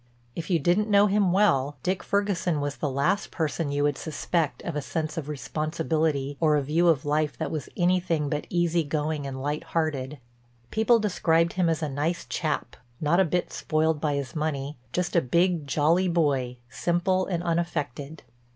If 0.35 0.49
you 0.49 0.57
didn't 0.57 0.89
know 0.89 1.05
him 1.05 1.31
well 1.31 1.77
Dick 1.83 2.01
Ferguson 2.01 2.59
was 2.59 2.77
the 2.77 2.89
last 2.89 3.29
person 3.29 3.71
you 3.71 3.83
would 3.83 3.99
suspect 3.99 4.63
of 4.63 4.75
a 4.75 4.81
sense 4.81 5.15
of 5.15 5.29
responsibility 5.29 6.37
or 6.39 6.55
a 6.55 6.63
view 6.63 6.87
of 6.87 7.05
life 7.05 7.37
that 7.37 7.51
was 7.51 7.69
anything 7.77 8.27
but 8.27 8.47
easy 8.49 8.83
going 8.83 9.27
and 9.27 9.39
light 9.39 9.63
hearted. 9.63 10.17
People 10.71 10.97
described 10.97 11.53
him 11.53 11.69
as 11.69 11.83
a 11.83 11.87
nice 11.87 12.25
chap, 12.25 12.75
not 12.99 13.19
a 13.19 13.23
bit 13.23 13.53
spoiled 13.53 14.01
by 14.01 14.15
his 14.15 14.35
money, 14.35 14.75
just 14.91 15.15
a 15.15 15.21
big, 15.21 15.67
jolly 15.67 16.07
boy, 16.07 16.57
simple 16.67 17.27
and 17.27 17.43
unaffected. 17.43 18.23